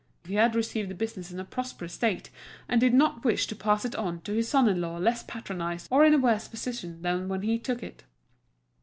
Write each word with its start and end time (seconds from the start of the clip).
He 0.25 0.33
had 0.33 0.55
received 0.55 0.89
the 0.89 0.95
business 0.95 1.29
in 1.31 1.39
a 1.39 1.45
prosperous 1.45 1.93
state, 1.93 2.31
and 2.67 2.81
did 2.81 2.91
not 2.91 3.23
wish 3.23 3.45
to 3.45 3.55
pass 3.55 3.85
it 3.85 3.95
on 3.95 4.21
to 4.21 4.33
his 4.33 4.47
son 4.47 4.67
in 4.67 4.81
law 4.81 4.97
less 4.97 5.21
patronised 5.21 5.87
or 5.91 6.03
in 6.03 6.15
a 6.15 6.17
worse 6.17 6.47
position 6.47 7.03
than 7.03 7.27
when 7.27 7.43
he 7.43 7.59
took 7.59 7.83
it. 7.83 8.03